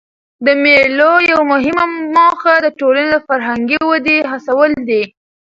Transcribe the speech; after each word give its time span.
د 0.45 0.47
مېلو 0.63 1.13
یوه 1.29 1.43
مهمه 1.51 1.85
موخه 2.15 2.53
د 2.61 2.67
ټولني 2.79 3.07
د 3.11 3.15
فرهنګي 3.27 3.79
ودي 3.89 4.17
هڅول 4.31 4.71
دي. 4.89 5.03